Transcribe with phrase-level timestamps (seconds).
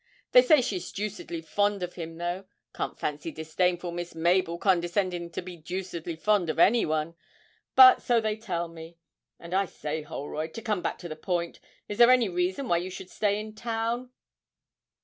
[0.31, 2.45] They say she's deucedly fond of him, though.
[2.73, 7.13] Can't fancy disdainful Miss Mabel condescending to be deucedly fond of any one
[7.75, 8.97] but so they tell me.
[9.39, 12.77] And I say, Holroyd, to come back to the point, is there any reason why
[12.77, 14.09] you should stay in town?'